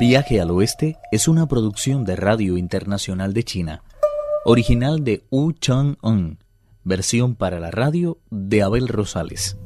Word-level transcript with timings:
Viaje 0.00 0.40
al 0.40 0.50
Oeste 0.50 0.96
es 1.12 1.28
una 1.28 1.46
producción 1.46 2.06
de 2.06 2.16
Radio 2.16 2.56
Internacional 2.56 3.34
de 3.34 3.44
China, 3.44 3.82
original 4.46 5.04
de 5.04 5.26
Wu 5.30 5.52
Chang-un, 5.52 6.38
versión 6.84 7.34
para 7.34 7.60
la 7.60 7.70
radio 7.70 8.16
de 8.30 8.62
Abel 8.62 8.88
Rosales. 8.88 9.58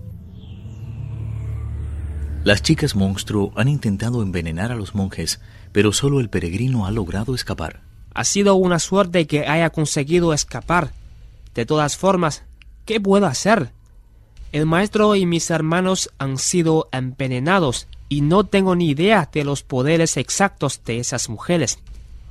Las 2.42 2.62
chicas 2.62 2.96
monstruo 2.96 3.52
han 3.54 3.68
intentado 3.68 4.24
envenenar 4.24 4.72
a 4.72 4.74
los 4.74 4.96
monjes, 4.96 5.40
pero 5.70 5.92
solo 5.92 6.18
el 6.18 6.28
peregrino 6.28 6.84
ha 6.84 6.90
logrado 6.90 7.36
escapar. 7.36 7.82
Ha 8.12 8.24
sido 8.24 8.56
una 8.56 8.80
suerte 8.80 9.28
que 9.28 9.46
haya 9.46 9.70
conseguido 9.70 10.32
escapar. 10.32 10.90
De 11.54 11.64
todas 11.64 11.96
formas, 11.96 12.42
¿qué 12.86 13.00
puedo 13.00 13.26
hacer? 13.26 13.70
El 14.50 14.66
maestro 14.66 15.14
y 15.14 15.26
mis 15.26 15.48
hermanos 15.50 16.10
han 16.18 16.38
sido 16.38 16.88
envenenados 16.90 17.86
y 18.08 18.20
no 18.20 18.44
tengo 18.44 18.76
ni 18.76 18.90
idea 18.90 19.28
de 19.32 19.44
los 19.44 19.62
poderes 19.62 20.16
exactos 20.16 20.82
de 20.84 20.98
esas 20.98 21.28
mujeres. 21.28 21.78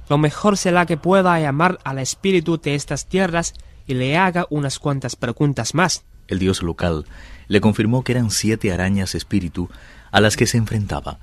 Lo 0.10 0.18
mejor 0.18 0.58
será 0.58 0.86
que 0.86 0.98
pueda 0.98 1.40
llamar 1.40 1.80
al 1.84 2.00
espíritu 2.00 2.60
de 2.60 2.76
estas 2.76 3.08
tierras 3.08 3.54
y 3.88 3.94
le 3.94 4.18
haga 4.18 4.46
unas 4.50 4.80
cuantas 4.80 5.16
preguntas 5.16 5.74
más. 5.74 6.04
El 6.28 6.40
dios 6.40 6.62
local 6.62 7.06
le 7.48 7.62
confirmó 7.62 8.04
que 8.04 8.14
eran 8.14 8.32
siete 8.32 8.72
arañas 8.72 9.16
espíritu 9.16 9.70
a 10.12 10.22
las 10.22 10.38
que 10.38 10.48
se 10.48 10.58
enfrentaba. 10.58 11.20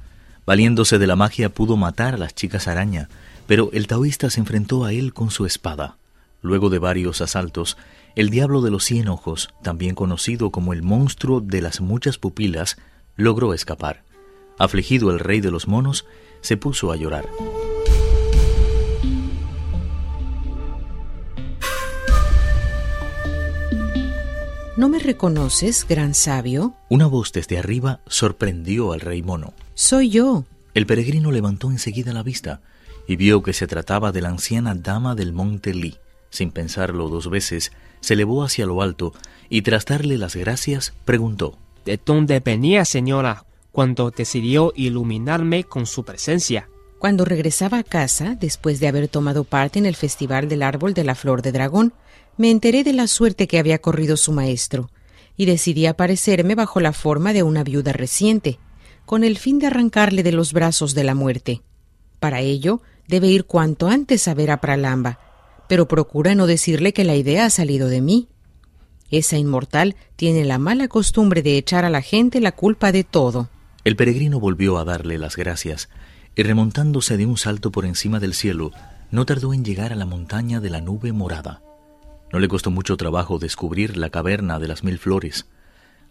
Valiéndose 0.46 0.98
de 0.98 1.06
la 1.06 1.16
magia 1.16 1.48
pudo 1.48 1.76
matar 1.76 2.14
a 2.14 2.18
las 2.18 2.34
chicas 2.34 2.68
araña, 2.68 3.08
pero 3.46 3.70
el 3.72 3.86
taoísta 3.86 4.30
se 4.30 4.40
enfrentó 4.40 4.84
a 4.84 4.92
él 4.92 5.12
con 5.12 5.30
su 5.30 5.46
espada. 5.46 5.96
Luego 6.42 6.70
de 6.70 6.78
varios 6.78 7.20
asaltos, 7.20 7.76
el 8.16 8.30
diablo 8.30 8.60
de 8.62 8.70
los 8.70 8.84
cien 8.84 9.08
ojos, 9.08 9.50
también 9.62 9.94
conocido 9.94 10.50
como 10.50 10.72
el 10.72 10.82
monstruo 10.82 11.40
de 11.40 11.62
las 11.62 11.80
muchas 11.80 12.18
pupilas, 12.18 12.78
logró 13.16 13.54
escapar. 13.54 14.02
Afligido 14.60 15.10
el 15.10 15.18
rey 15.18 15.40
de 15.40 15.50
los 15.50 15.66
monos, 15.68 16.04
se 16.42 16.58
puso 16.58 16.92
a 16.92 16.96
llorar. 16.96 17.26
¿No 24.76 24.90
me 24.90 24.98
reconoces, 24.98 25.86
gran 25.88 26.12
sabio? 26.12 26.74
Una 26.90 27.06
voz 27.06 27.32
desde 27.32 27.56
arriba 27.56 28.00
sorprendió 28.06 28.92
al 28.92 29.00
rey 29.00 29.22
mono. 29.22 29.54
Soy 29.72 30.10
yo. 30.10 30.44
El 30.74 30.84
peregrino 30.84 31.30
levantó 31.30 31.70
enseguida 31.70 32.12
la 32.12 32.22
vista 32.22 32.60
y 33.06 33.16
vio 33.16 33.42
que 33.42 33.54
se 33.54 33.66
trataba 33.66 34.12
de 34.12 34.20
la 34.20 34.28
anciana 34.28 34.74
dama 34.74 35.14
del 35.14 35.32
monte 35.32 35.72
Li. 35.72 35.96
Sin 36.28 36.50
pensarlo 36.50 37.08
dos 37.08 37.30
veces, 37.30 37.72
se 38.00 38.12
elevó 38.12 38.44
hacia 38.44 38.66
lo 38.66 38.82
alto 38.82 39.14
y 39.48 39.62
tras 39.62 39.86
darle 39.86 40.18
las 40.18 40.36
gracias, 40.36 40.92
preguntó 41.06 41.56
¿De 41.86 41.98
dónde 42.04 42.40
venía, 42.40 42.84
señora? 42.84 43.46
Cuando 43.72 44.10
decidió 44.10 44.72
iluminarme 44.76 45.64
con 45.64 45.86
su 45.86 46.04
presencia. 46.04 46.68
Cuando 46.98 47.24
regresaba 47.24 47.78
a 47.78 47.84
casa, 47.84 48.36
después 48.38 48.80
de 48.80 48.88
haber 48.88 49.08
tomado 49.08 49.44
parte 49.44 49.78
en 49.78 49.86
el 49.86 49.96
Festival 49.96 50.48
del 50.48 50.62
Árbol 50.62 50.92
de 50.92 51.04
la 51.04 51.14
Flor 51.14 51.40
de 51.40 51.52
Dragón, 51.52 51.94
me 52.36 52.50
enteré 52.50 52.84
de 52.84 52.92
la 52.92 53.06
suerte 53.06 53.46
que 53.46 53.58
había 53.58 53.80
corrido 53.80 54.16
su 54.16 54.32
maestro, 54.32 54.90
y 55.36 55.46
decidí 55.46 55.86
aparecerme 55.86 56.54
bajo 56.54 56.80
la 56.80 56.92
forma 56.92 57.32
de 57.32 57.42
una 57.42 57.64
viuda 57.64 57.92
reciente, 57.92 58.58
con 59.06 59.24
el 59.24 59.38
fin 59.38 59.58
de 59.58 59.68
arrancarle 59.68 60.22
de 60.22 60.32
los 60.32 60.52
brazos 60.52 60.94
de 60.94 61.04
la 61.04 61.14
muerte. 61.14 61.62
Para 62.18 62.40
ello, 62.40 62.82
debe 63.08 63.28
ir 63.28 63.44
cuanto 63.44 63.88
antes 63.88 64.28
a 64.28 64.34
ver 64.34 64.50
a 64.50 64.60
Pralamba, 64.60 65.18
pero 65.68 65.88
procura 65.88 66.34
no 66.34 66.46
decirle 66.46 66.92
que 66.92 67.04
la 67.04 67.14
idea 67.14 67.46
ha 67.46 67.50
salido 67.50 67.88
de 67.88 68.00
mí. 68.00 68.28
Esa 69.10 69.38
inmortal 69.38 69.96
tiene 70.16 70.44
la 70.44 70.58
mala 70.58 70.88
costumbre 70.88 71.42
de 71.42 71.56
echar 71.56 71.84
a 71.84 71.90
la 71.90 72.02
gente 72.02 72.40
la 72.40 72.52
culpa 72.52 72.92
de 72.92 73.04
todo. 73.04 73.48
El 73.84 73.96
peregrino 73.96 74.38
volvió 74.40 74.78
a 74.78 74.84
darle 74.84 75.18
las 75.18 75.36
gracias, 75.36 75.88
y 76.34 76.42
remontándose 76.42 77.16
de 77.16 77.26
un 77.26 77.36
salto 77.38 77.72
por 77.72 77.86
encima 77.86 78.20
del 78.20 78.34
cielo, 78.34 78.72
no 79.10 79.24
tardó 79.26 79.54
en 79.54 79.64
llegar 79.64 79.92
a 79.92 79.96
la 79.96 80.06
montaña 80.06 80.60
de 80.60 80.70
la 80.70 80.80
nube 80.80 81.12
morada. 81.12 81.62
No 82.32 82.38
le 82.38 82.48
costó 82.48 82.70
mucho 82.70 82.96
trabajo 82.96 83.38
descubrir 83.38 83.96
la 83.96 84.10
caverna 84.10 84.58
de 84.58 84.68
las 84.68 84.84
mil 84.84 84.98
flores. 84.98 85.46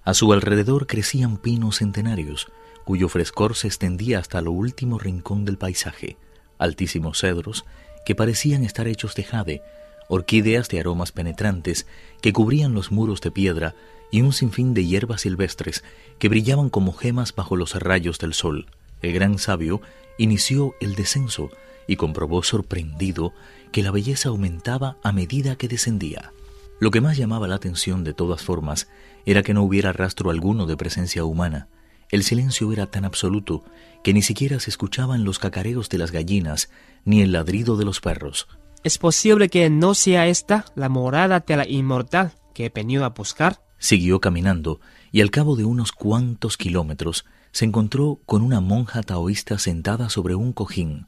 A 0.03 0.13
su 0.13 0.33
alrededor 0.33 0.87
crecían 0.87 1.37
pinos 1.37 1.77
centenarios, 1.77 2.47
cuyo 2.85 3.07
frescor 3.07 3.55
se 3.55 3.67
extendía 3.67 4.19
hasta 4.19 4.41
lo 4.41 4.51
último 4.51 4.97
rincón 4.97 5.45
del 5.45 5.57
paisaje, 5.57 6.17
altísimos 6.57 7.19
cedros 7.19 7.65
que 8.05 8.15
parecían 8.15 8.63
estar 8.63 8.87
hechos 8.87 9.13
de 9.13 9.23
jade, 9.23 9.61
orquídeas 10.09 10.67
de 10.67 10.81
aromas 10.81 11.13
penetrantes 11.13 11.87
que 12.21 12.33
cubrían 12.33 12.73
los 12.73 12.91
muros 12.91 13.21
de 13.21 13.31
piedra 13.31 13.75
y 14.11 14.21
un 14.21 14.33
sinfín 14.33 14.73
de 14.73 14.85
hierbas 14.85 15.21
silvestres 15.21 15.83
que 16.17 16.27
brillaban 16.27 16.69
como 16.69 16.91
gemas 16.91 17.33
bajo 17.33 17.55
los 17.55 17.75
rayos 17.75 18.19
del 18.19 18.33
sol. 18.33 18.65
El 19.01 19.13
gran 19.13 19.37
sabio 19.37 19.81
inició 20.17 20.75
el 20.81 20.95
descenso 20.95 21.49
y 21.87 21.95
comprobó 21.95 22.43
sorprendido 22.43 23.33
que 23.71 23.83
la 23.83 23.91
belleza 23.91 24.29
aumentaba 24.29 24.97
a 25.03 25.11
medida 25.11 25.55
que 25.55 25.67
descendía. 25.67 26.33
Lo 26.79 26.91
que 26.91 27.01
más 27.01 27.17
llamaba 27.17 27.47
la 27.47 27.55
atención 27.55 28.03
de 28.03 28.13
todas 28.13 28.41
formas 28.41 28.89
era 29.25 29.43
que 29.43 29.53
no 29.53 29.63
hubiera 29.63 29.93
rastro 29.93 30.31
alguno 30.31 30.65
de 30.65 30.77
presencia 30.77 31.23
humana. 31.23 31.67
El 32.09 32.23
silencio 32.23 32.71
era 32.73 32.87
tan 32.87 33.05
absoluto 33.05 33.63
que 34.03 34.13
ni 34.13 34.21
siquiera 34.21 34.59
se 34.59 34.69
escuchaban 34.69 35.23
los 35.23 35.39
cacareos 35.39 35.89
de 35.89 35.97
las 35.99 36.11
gallinas 36.11 36.69
ni 37.05 37.21
el 37.21 37.31
ladrido 37.31 37.77
de 37.77 37.85
los 37.85 38.01
perros. 38.01 38.47
¿Es 38.81 38.97
posible 38.97 39.49
que 39.49 39.69
no 39.69 39.93
sea 39.93 40.27
esta 40.27 40.63
la 40.73 40.87
morada 40.87 41.41
de 41.41 41.57
la 41.57 41.67
inmortal 41.67 42.31
que 42.53 42.67
he 42.67 42.69
venido 42.69 43.03
a 43.03 43.09
buscar? 43.09 43.61
Siguió 43.77 44.21
caminando 44.21 44.79
y 45.11 45.19
al 45.19 45.31
cabo 45.31 45.57
de 45.57 45.65
unos 45.65 45.91
cuantos 45.91 46.55
kilómetros 46.55 47.25
se 47.51 47.65
encontró 47.65 48.21
con 48.25 48.41
una 48.41 48.61
monja 48.61 49.03
taoísta 49.03 49.57
sentada 49.57 50.09
sobre 50.09 50.35
un 50.35 50.53
cojín. 50.53 51.07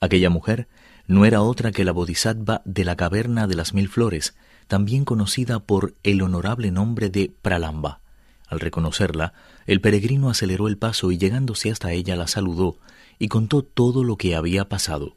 Aquella 0.00 0.30
mujer 0.30 0.66
no 1.06 1.26
era 1.26 1.42
otra 1.42 1.72
que 1.72 1.84
la 1.84 1.92
bodhisattva 1.92 2.62
de 2.64 2.84
la 2.86 2.96
caverna 2.96 3.46
de 3.46 3.56
las 3.56 3.74
mil 3.74 3.90
flores, 3.90 4.34
también 4.66 5.04
conocida 5.04 5.60
por 5.60 5.94
el 6.04 6.22
honorable 6.22 6.70
nombre 6.70 7.10
de 7.10 7.34
Pralamba. 7.42 8.00
Al 8.48 8.60
reconocerla, 8.60 9.34
el 9.66 9.82
peregrino 9.82 10.30
aceleró 10.30 10.68
el 10.68 10.78
paso 10.78 11.10
y 11.10 11.18
llegándose 11.18 11.70
hasta 11.70 11.92
ella 11.92 12.16
la 12.16 12.28
saludó 12.28 12.78
y 13.18 13.28
contó 13.28 13.62
todo 13.62 14.04
lo 14.04 14.16
que 14.16 14.36
había 14.36 14.70
pasado. 14.70 15.16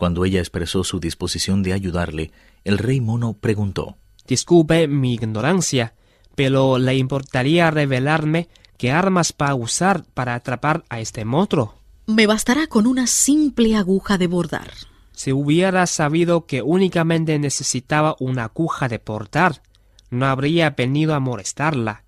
Cuando 0.00 0.24
ella 0.24 0.38
expresó 0.38 0.82
su 0.82 0.98
disposición 0.98 1.62
de 1.62 1.74
ayudarle, 1.74 2.32
el 2.64 2.78
rey 2.78 3.02
mono 3.02 3.34
preguntó 3.34 3.98
Disculpe 4.26 4.88
mi 4.88 5.12
ignorancia, 5.12 5.92
pero 6.34 6.78
¿le 6.78 6.96
importaría 6.96 7.70
revelarme 7.70 8.48
qué 8.78 8.92
armas 8.92 9.34
va 9.38 9.50
a 9.50 9.54
usar 9.54 10.04
para 10.14 10.34
atrapar 10.34 10.84
a 10.88 11.00
este 11.00 11.26
monstruo? 11.26 11.74
Me 12.06 12.26
bastará 12.26 12.66
con 12.66 12.86
una 12.86 13.06
simple 13.06 13.76
aguja 13.76 14.16
de 14.16 14.26
bordar. 14.26 14.70
Si 15.12 15.32
hubiera 15.32 15.86
sabido 15.86 16.46
que 16.46 16.62
únicamente 16.62 17.38
necesitaba 17.38 18.16
una 18.20 18.44
aguja 18.44 18.88
de 18.88 19.02
bordar, 19.04 19.60
no 20.08 20.24
habría 20.24 20.70
venido 20.70 21.14
a 21.14 21.20
molestarla. 21.20 22.04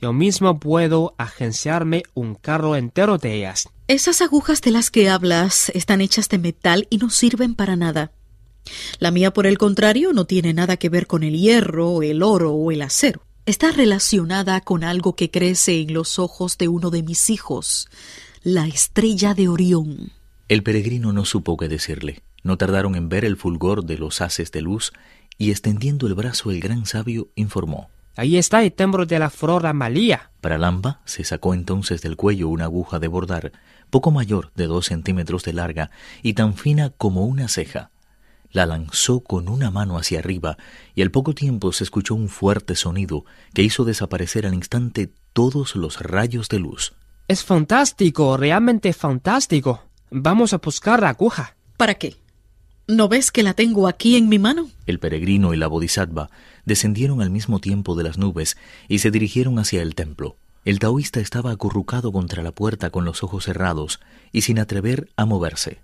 Yo 0.00 0.12
mismo 0.12 0.60
puedo 0.60 1.16
agenciarme 1.18 2.04
un 2.14 2.36
carro 2.36 2.76
entero 2.76 3.18
de 3.18 3.34
ellas. 3.34 3.68
Esas 3.92 4.22
agujas 4.22 4.62
de 4.62 4.70
las 4.70 4.90
que 4.90 5.10
hablas 5.10 5.70
están 5.74 6.00
hechas 6.00 6.30
de 6.30 6.38
metal 6.38 6.86
y 6.88 6.96
no 6.96 7.10
sirven 7.10 7.54
para 7.54 7.76
nada. 7.76 8.10
La 9.00 9.10
mía, 9.10 9.34
por 9.34 9.46
el 9.46 9.58
contrario, 9.58 10.14
no 10.14 10.24
tiene 10.24 10.54
nada 10.54 10.78
que 10.78 10.88
ver 10.88 11.06
con 11.06 11.22
el 11.22 11.38
hierro, 11.38 12.02
el 12.02 12.22
oro 12.22 12.52
o 12.52 12.72
el 12.72 12.80
acero 12.80 13.20
está 13.44 13.70
relacionada 13.70 14.62
con 14.62 14.82
algo 14.82 15.14
que 15.14 15.30
crece 15.30 15.78
en 15.78 15.92
los 15.92 16.18
ojos 16.18 16.56
de 16.56 16.68
uno 16.68 16.88
de 16.88 17.02
mis 17.02 17.28
hijos, 17.28 17.90
la 18.42 18.66
estrella 18.66 19.34
de 19.34 19.48
Orión. 19.48 20.12
El 20.48 20.62
peregrino 20.62 21.12
no 21.12 21.26
supo 21.26 21.58
qué 21.58 21.68
decirle. 21.68 22.22
No 22.42 22.56
tardaron 22.56 22.94
en 22.94 23.10
ver 23.10 23.26
el 23.26 23.36
fulgor 23.36 23.84
de 23.84 23.98
los 23.98 24.22
haces 24.22 24.52
de 24.52 24.62
luz 24.62 24.94
y 25.36 25.50
extendiendo 25.50 26.06
el 26.06 26.14
brazo 26.14 26.50
el 26.50 26.60
gran 26.60 26.86
sabio 26.86 27.28
informó. 27.34 27.90
Ahí 28.16 28.36
está 28.36 28.62
el 28.62 28.72
templo 28.72 29.06
de 29.06 29.18
la 29.18 29.30
flora 29.30 29.72
malía. 29.72 30.30
Pralamba 30.40 31.00
se 31.04 31.24
sacó 31.24 31.54
entonces 31.54 32.02
del 32.02 32.16
cuello 32.16 32.48
una 32.48 32.64
aguja 32.64 32.98
de 32.98 33.08
bordar, 33.08 33.52
poco 33.90 34.10
mayor 34.10 34.52
de 34.54 34.66
dos 34.66 34.86
centímetros 34.86 35.44
de 35.44 35.52
larga 35.52 35.90
y 36.22 36.34
tan 36.34 36.54
fina 36.54 36.90
como 36.90 37.24
una 37.24 37.48
ceja 37.48 37.90
la 38.52 38.66
lanzó 38.66 39.20
con 39.20 39.48
una 39.48 39.70
mano 39.70 39.98
hacia 39.98 40.18
arriba 40.18 40.56
y 40.94 41.02
al 41.02 41.10
poco 41.10 41.34
tiempo 41.34 41.72
se 41.72 41.84
escuchó 41.84 42.14
un 42.14 42.28
fuerte 42.28 42.76
sonido 42.76 43.24
que 43.54 43.62
hizo 43.62 43.84
desaparecer 43.84 44.46
al 44.46 44.54
instante 44.54 45.10
todos 45.32 45.74
los 45.74 46.00
rayos 46.00 46.48
de 46.48 46.58
luz. 46.58 46.92
Es 47.28 47.44
fantástico, 47.44 48.36
realmente 48.36 48.92
fantástico. 48.92 49.82
Vamos 50.10 50.52
a 50.52 50.58
buscar 50.58 51.00
la 51.00 51.10
aguja. 51.10 51.56
¿Para 51.76 51.94
qué? 51.94 52.16
¿No 52.92 53.08
ves 53.08 53.32
que 53.32 53.42
la 53.42 53.54
tengo 53.54 53.88
aquí 53.88 54.16
en 54.16 54.28
mi 54.28 54.38
mano? 54.38 54.68
El 54.84 54.98
peregrino 54.98 55.54
y 55.54 55.56
la 55.56 55.66
bodhisattva 55.66 56.28
descendieron 56.66 57.22
al 57.22 57.30
mismo 57.30 57.58
tiempo 57.58 57.94
de 57.94 58.04
las 58.04 58.18
nubes 58.18 58.58
y 58.86 58.98
se 58.98 59.10
dirigieron 59.10 59.58
hacia 59.58 59.80
el 59.80 59.94
templo. 59.94 60.36
El 60.66 60.78
taoísta 60.78 61.18
estaba 61.18 61.52
acurrucado 61.52 62.12
contra 62.12 62.42
la 62.42 62.52
puerta 62.52 62.90
con 62.90 63.06
los 63.06 63.22
ojos 63.22 63.44
cerrados 63.44 63.98
y 64.30 64.42
sin 64.42 64.58
atrever 64.58 65.08
a 65.16 65.24
moverse. 65.24 65.80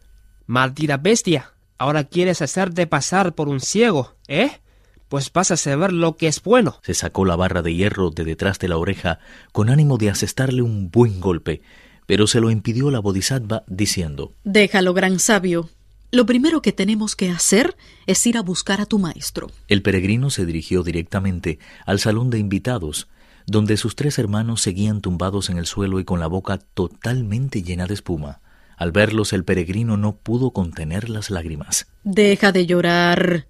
Maldita 0.47 0.99
bestia. 0.99 1.53
Ahora 1.79 2.05
quieres 2.05 2.43
hacerte 2.43 2.87
pasar 2.87 3.35
por 3.35 3.49
un 3.49 3.61
ciego, 3.61 4.15
¿eh? 4.27 4.61
Pues 5.09 5.33
vas 5.33 5.51
a 5.51 5.57
saber 5.57 5.95
lo 5.95 6.19
que 6.19 6.29
es 6.29 6.43
bueno. 6.43 6.79
Se 6.83 6.93
sacó 6.93 7.25
la 7.25 7.37
barra 7.37 7.63
de 7.63 7.75
hierro 7.75 8.11
de 8.11 8.25
detrás 8.25 8.59
de 8.59 8.69
la 8.69 8.77
oreja 8.77 9.19
con 9.53 9.71
ánimo 9.71 9.97
de 9.97 10.11
asestarle 10.11 10.61
un 10.61 10.91
buen 10.91 11.21
golpe, 11.21 11.63
pero 12.05 12.27
se 12.27 12.41
lo 12.43 12.51
impidió 12.51 12.91
la 12.91 12.99
Bodhisattva 12.99 13.65
diciendo, 13.67 14.35
Déjalo, 14.45 14.93
gran 14.93 15.19
sabio. 15.19 15.71
Lo 16.11 16.25
primero 16.25 16.63
que 16.63 16.73
tenemos 16.73 17.15
que 17.15 17.31
hacer 17.31 17.77
es 18.07 18.27
ir 18.27 18.39
a 18.39 18.43
buscar 18.43 18.81
a 18.81 18.87
tu 18.87 18.99
maestro. 18.99 19.51
El 19.69 19.83
peregrino 19.83 20.31
se 20.31 20.47
dirigió 20.47 20.83
directamente 20.83 21.59
al 21.85 21.99
salón 21.99 22.31
de 22.31 22.39
invitados, 22.39 23.09
donde 23.47 23.77
sus 23.77 23.95
tres 23.95 24.19
hermanos 24.19 24.63
seguían 24.63 25.03
tumbados 25.03 25.51
en 25.51 25.59
el 25.59 25.67
suelo 25.67 26.01
y 26.01 26.05
con 26.05 26.19
la 26.19 26.27
boca 26.27 26.57
totalmente 26.57 27.63
llena 27.63 27.87
de 27.87 27.93
espuma. 27.93 28.41
Al 28.79 28.91
verlos 28.91 29.35
el 29.35 29.45
peregrino 29.45 29.99
no 29.99 30.17
pudo 30.17 30.53
contener 30.53 31.11
las 31.11 31.29
lágrimas. 31.29 31.89
Deja 32.05 32.53
de 32.53 32.65
llorar. 32.65 33.47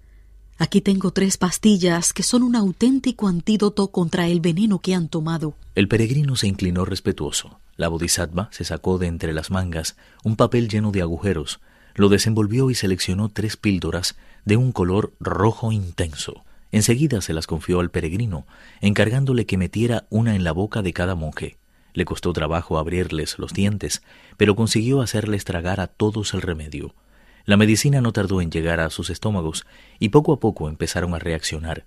Aquí 0.57 0.81
tengo 0.81 1.11
tres 1.11 1.37
pastillas 1.37 2.11
que 2.11 2.23
son 2.23 2.43
un 2.43 2.57
auténtico 2.57 3.29
antídoto 3.29 3.91
contra 3.91 4.27
el 4.27 4.41
veneno 4.41 4.79
que 4.79 4.95
han 4.95 5.07
tomado. 5.07 5.55
El 5.75 5.87
peregrino 5.87 6.35
se 6.35 6.47
inclinó 6.47 6.83
respetuoso. 6.83 7.61
La 7.77 7.87
bodhisattva 7.87 8.49
se 8.51 8.65
sacó 8.65 8.97
de 8.97 9.07
entre 9.07 9.31
las 9.31 9.49
mangas 9.49 9.95
un 10.25 10.35
papel 10.35 10.67
lleno 10.67 10.91
de 10.91 11.01
agujeros, 11.01 11.61
lo 11.99 12.07
desenvolvió 12.07 12.69
y 12.69 12.75
seleccionó 12.75 13.27
tres 13.27 13.57
píldoras 13.57 14.15
de 14.45 14.55
un 14.55 14.71
color 14.71 15.11
rojo 15.19 15.73
intenso. 15.73 16.45
Enseguida 16.71 17.19
se 17.19 17.33
las 17.33 17.45
confió 17.45 17.81
al 17.81 17.91
peregrino, 17.91 18.47
encargándole 18.79 19.45
que 19.45 19.57
metiera 19.57 20.05
una 20.09 20.33
en 20.33 20.45
la 20.45 20.53
boca 20.53 20.81
de 20.81 20.93
cada 20.93 21.15
monje. 21.15 21.57
Le 21.93 22.05
costó 22.05 22.31
trabajo 22.31 22.77
abrirles 22.77 23.37
los 23.37 23.51
dientes, 23.51 24.01
pero 24.37 24.55
consiguió 24.55 25.01
hacerles 25.01 25.43
tragar 25.43 25.81
a 25.81 25.87
todos 25.87 26.33
el 26.33 26.41
remedio. 26.41 26.95
La 27.43 27.57
medicina 27.57 27.99
no 27.99 28.13
tardó 28.13 28.39
en 28.39 28.49
llegar 28.49 28.79
a 28.79 28.91
sus 28.91 29.09
estómagos 29.09 29.65
y 29.99 30.07
poco 30.07 30.31
a 30.31 30.39
poco 30.39 30.69
empezaron 30.69 31.13
a 31.15 31.19
reaccionar, 31.19 31.83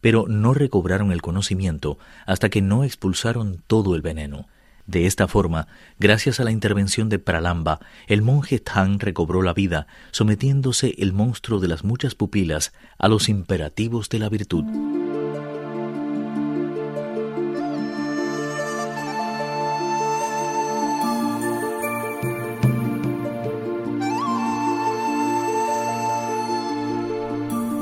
pero 0.00 0.24
no 0.26 0.54
recobraron 0.54 1.12
el 1.12 1.20
conocimiento 1.20 1.98
hasta 2.24 2.48
que 2.48 2.62
no 2.62 2.82
expulsaron 2.82 3.62
todo 3.66 3.94
el 3.94 4.00
veneno. 4.00 4.48
De 4.90 5.06
esta 5.06 5.28
forma, 5.28 5.68
gracias 6.00 6.40
a 6.40 6.44
la 6.44 6.50
intervención 6.50 7.08
de 7.08 7.20
Pralamba, 7.20 7.78
el 8.08 8.22
monje 8.22 8.58
Tang 8.58 9.00
recobró 9.00 9.40
la 9.40 9.54
vida, 9.54 9.86
sometiéndose 10.10 10.96
el 10.98 11.12
monstruo 11.12 11.60
de 11.60 11.68
las 11.68 11.84
muchas 11.84 12.16
pupilas 12.16 12.72
a 12.98 13.06
los 13.06 13.28
imperativos 13.28 14.08
de 14.08 14.18
la 14.18 14.28
virtud. 14.28 14.64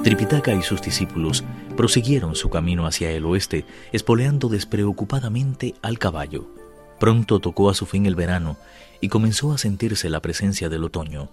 Tripitaka 0.04 0.52
y 0.52 0.60
sus 0.60 0.82
discípulos 0.82 1.42
prosiguieron 1.74 2.34
su 2.34 2.50
camino 2.50 2.86
hacia 2.86 3.10
el 3.12 3.24
oeste, 3.24 3.64
espoleando 3.92 4.50
despreocupadamente 4.50 5.74
al 5.80 5.98
caballo. 5.98 6.57
Pronto 6.98 7.38
tocó 7.38 7.70
a 7.70 7.74
su 7.74 7.86
fin 7.86 8.06
el 8.06 8.14
verano 8.14 8.56
y 9.00 9.08
comenzó 9.08 9.52
a 9.52 9.58
sentirse 9.58 10.10
la 10.10 10.20
presencia 10.20 10.68
del 10.68 10.84
otoño. 10.84 11.30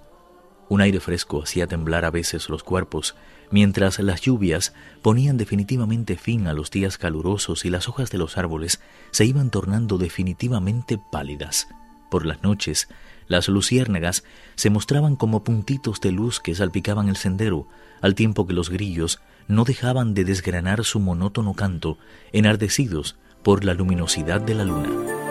Un 0.67 0.81
aire 0.81 0.99
fresco 0.99 1.43
hacía 1.43 1.67
temblar 1.67 2.05
a 2.05 2.11
veces 2.11 2.49
los 2.49 2.63
cuerpos, 2.63 3.15
mientras 3.51 3.99
las 3.99 4.21
lluvias 4.21 4.73
ponían 5.01 5.37
definitivamente 5.37 6.17
fin 6.17 6.47
a 6.47 6.53
los 6.53 6.71
días 6.71 6.97
calurosos 6.97 7.65
y 7.65 7.69
las 7.69 7.87
hojas 7.87 8.09
de 8.09 8.17
los 8.17 8.37
árboles 8.37 8.79
se 9.11 9.25
iban 9.25 9.51
tornando 9.51 9.97
definitivamente 9.97 10.99
pálidas. 11.11 11.67
Por 12.09 12.25
las 12.25 12.43
noches, 12.43 12.87
las 13.27 13.47
luciérnagas 13.47 14.23
se 14.55 14.69
mostraban 14.69 15.15
como 15.15 15.43
puntitos 15.43 15.99
de 16.01 16.11
luz 16.11 16.39
que 16.39 16.55
salpicaban 16.55 17.09
el 17.09 17.15
sendero, 17.15 17.67
al 18.01 18.15
tiempo 18.15 18.45
que 18.45 18.53
los 18.53 18.69
grillos 18.69 19.19
no 19.47 19.63
dejaban 19.63 20.13
de 20.13 20.25
desgranar 20.25 20.83
su 20.83 20.99
monótono 20.99 21.53
canto, 21.53 21.97
enardecidos 22.33 23.15
por 23.43 23.63
la 23.63 23.73
luminosidad 23.73 24.41
de 24.41 24.55
la 24.55 24.63
luna. 24.63 25.24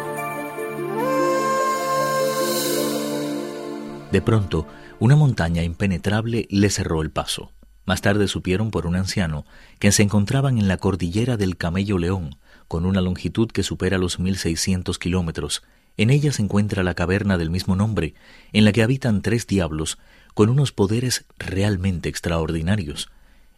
De 4.14 4.22
pronto, 4.22 4.69
una 5.00 5.16
montaña 5.16 5.64
impenetrable 5.64 6.46
le 6.49 6.70
cerró 6.70 7.02
el 7.02 7.11
paso. 7.11 7.50
Más 7.84 8.00
tarde 8.00 8.28
supieron 8.28 8.70
por 8.70 8.87
un 8.87 8.94
anciano 8.94 9.44
que 9.81 9.90
se 9.90 10.05
encontraban 10.05 10.56
en 10.56 10.69
la 10.69 10.76
cordillera 10.76 11.37
del 11.37 11.56
Camello 11.56 11.99
León, 11.99 12.37
con 12.69 12.87
una 12.87 13.00
longitud 13.00 13.50
que 13.50 13.64
supera 13.64 13.99
los 13.99 14.20
1600 14.20 15.00
kilómetros, 15.00 15.64
en 15.96 16.11
ella 16.11 16.31
se 16.31 16.43
encuentra 16.43 16.84
la 16.84 16.94
caverna 16.94 17.38
del 17.38 17.50
mismo 17.50 17.75
nombre, 17.75 18.14
en 18.52 18.64
la 18.64 18.70
que 18.70 18.84
habitan 18.84 19.20
tres 19.20 19.49
diablos 19.49 19.99
con 20.32 20.49
unos 20.49 20.70
poderes 20.70 21.25
realmente 21.37 22.08
extraordinarios. 22.08 23.10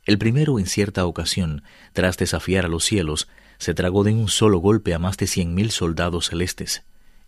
El 0.07 0.17
primero, 0.17 0.59
en 0.59 0.65
cierta 0.65 1.05
ocasión, 1.05 1.65
tras 1.93 2.17
desafiar 2.17 2.65
a 2.65 2.69
los 2.69 2.83
cielos, 2.83 3.29
se 3.59 3.75
tragó 3.75 4.05
de 4.05 4.15
un 4.15 4.29
solo 4.29 4.57
golpe 4.61 4.95
a 4.95 4.99
más 4.99 5.19
de 5.19 5.27
cien 5.27 5.53
mil 5.53 5.71
soldados 5.71 6.29
celestes. 6.29 6.83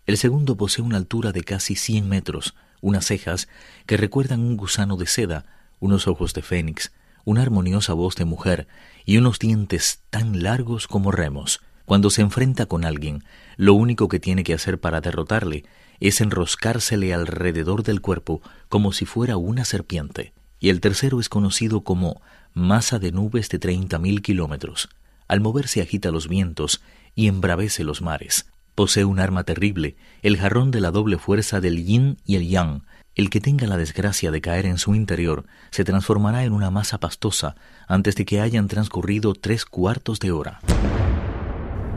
El 0.07 0.17
segundo 0.17 0.57
posee 0.57 0.83
una 0.83 0.97
altura 0.97 1.31
de 1.31 1.43
casi 1.43 1.75
cien 1.75 2.09
metros, 2.09 2.55
unas 2.81 3.05
cejas 3.05 3.47
que 3.85 3.97
recuerdan 3.97 4.41
un 4.41 4.57
gusano 4.57 4.97
de 4.97 5.07
seda, 5.07 5.45
unos 5.79 6.07
ojos 6.07 6.33
de 6.33 6.41
fénix, 6.41 6.91
una 7.25 7.41
armoniosa 7.41 7.93
voz 7.93 8.15
de 8.15 8.25
mujer 8.25 8.67
y 9.05 9.17
unos 9.17 9.39
dientes 9.39 10.01
tan 10.09 10.43
largos 10.43 10.87
como 10.87 11.11
remos. 11.11 11.61
Cuando 11.85 12.09
se 12.09 12.21
enfrenta 12.21 12.67
con 12.67 12.85
alguien, 12.85 13.23
lo 13.57 13.73
único 13.73 14.07
que 14.07 14.19
tiene 14.19 14.43
que 14.43 14.53
hacer 14.53 14.79
para 14.79 15.01
derrotarle 15.01 15.65
es 15.99 16.21
enroscársele 16.21 17.13
alrededor 17.13 17.83
del 17.83 18.01
cuerpo 18.01 18.41
como 18.69 18.91
si 18.91 19.05
fuera 19.05 19.37
una 19.37 19.65
serpiente. 19.65 20.33
Y 20.59 20.69
el 20.69 20.81
tercero 20.81 21.19
es 21.19 21.29
conocido 21.29 21.81
como 21.81 22.21
masa 22.53 22.99
de 22.99 23.11
nubes 23.11 23.49
de 23.49 23.59
treinta 23.59 23.97
mil 23.97 24.21
kilómetros. 24.21 24.89
Al 25.27 25.41
moverse 25.41 25.81
agita 25.81 26.11
los 26.11 26.27
vientos 26.27 26.81
y 27.15 27.27
embravece 27.27 27.83
los 27.83 28.01
mares. 28.01 28.45
Posee 28.79 29.03
un 29.03 29.19
arma 29.19 29.43
terrible, 29.43 29.97
el 30.21 30.37
jarrón 30.37 30.71
de 30.71 30.79
la 30.79 30.89
doble 30.89 31.17
fuerza 31.17 31.59
del 31.59 31.83
yin 31.83 32.17
y 32.25 32.37
el 32.37 32.47
yang. 32.47 32.85
El 33.13 33.29
que 33.29 33.41
tenga 33.41 33.67
la 33.67 33.75
desgracia 33.75 34.31
de 34.31 34.39
caer 34.39 34.65
en 34.65 34.77
su 34.77 34.95
interior 34.95 35.43
se 35.69 35.83
transformará 35.83 36.45
en 36.45 36.53
una 36.53 36.71
masa 36.71 36.97
pastosa 36.97 37.57
antes 37.89 38.15
de 38.15 38.23
que 38.23 38.39
hayan 38.39 38.69
transcurrido 38.69 39.33
tres 39.33 39.65
cuartos 39.65 40.21
de 40.21 40.31
hora. 40.31 40.61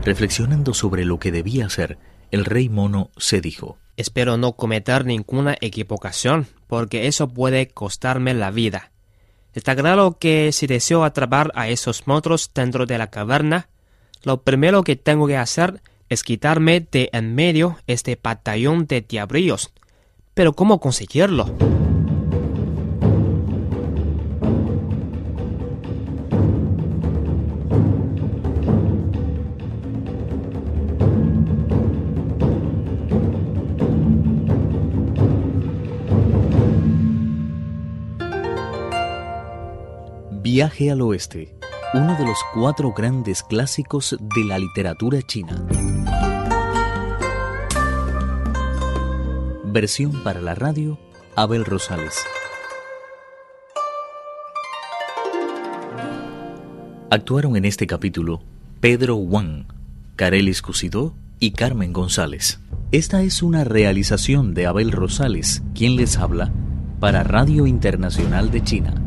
Reflexionando 0.03 0.73
sobre 0.73 1.05
lo 1.05 1.19
que 1.19 1.31
debía 1.31 1.67
hacer, 1.67 1.97
el 2.31 2.43
rey 2.43 2.67
mono 2.67 3.11
se 3.15 3.39
dijo, 3.39 3.77
Espero 3.95 4.35
no 4.35 4.57
cometer 4.57 5.05
ninguna 5.05 5.55
equivocación, 5.61 6.47
porque 6.67 7.07
eso 7.07 7.29
puede 7.29 7.69
costarme 7.69 8.33
la 8.33 8.51
vida. 8.51 8.91
Está 9.53 9.73
claro 9.73 10.17
que 10.19 10.51
si 10.51 10.67
deseo 10.67 11.05
atrapar 11.05 11.49
a 11.55 11.69
esos 11.69 12.07
monstruos 12.07 12.51
dentro 12.53 12.85
de 12.85 12.97
la 12.97 13.09
caverna, 13.09 13.69
lo 14.23 14.41
primero 14.41 14.83
que 14.83 14.97
tengo 14.97 15.27
que 15.27 15.37
hacer 15.37 15.81
es 16.13 16.23
quitarme 16.23 16.79
de 16.79 17.09
en 17.11 17.35
medio 17.35 17.77
este 17.87 18.17
batallón 18.21 18.85
de 18.85 19.01
diabrillos. 19.01 19.73
Pero 20.33 20.53
¿cómo 20.53 20.79
conseguirlo? 20.79 21.45
Viaje 40.43 40.91
al 40.91 41.01
Oeste, 41.01 41.55
uno 41.93 42.15
de 42.17 42.25
los 42.25 42.39
cuatro 42.55 42.91
grandes 42.91 43.43
clásicos 43.43 44.17
de 44.19 44.43
la 44.45 44.57
literatura 44.57 45.21
china. 45.21 45.63
Versión 49.65 50.23
para 50.23 50.41
la 50.41 50.55
radio, 50.55 50.97
Abel 51.35 51.65
Rosales. 51.65 52.15
Actuaron 57.11 57.55
en 57.57 57.65
este 57.65 57.85
capítulo 57.85 58.41
Pedro 58.79 59.17
Wang, 59.17 59.67
Carelis 60.15 60.63
Cusidó 60.63 61.13
y 61.39 61.51
Carmen 61.51 61.93
González. 61.93 62.59
Esta 62.91 63.21
es 63.21 63.43
una 63.43 63.65
realización 63.65 64.55
de 64.55 64.65
Abel 64.65 64.91
Rosales, 64.91 65.61
quien 65.75 65.95
les 65.95 66.17
habla 66.17 66.51
para 66.99 67.23
Radio 67.23 67.67
Internacional 67.67 68.49
de 68.49 68.63
China. 68.63 69.02